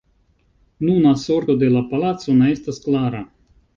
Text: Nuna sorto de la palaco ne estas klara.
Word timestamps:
Nuna 0.87 1.11
sorto 1.23 1.57
de 1.65 1.69
la 1.75 1.83
palaco 1.91 2.39
ne 2.41 2.49
estas 2.57 2.81
klara. 2.87 3.21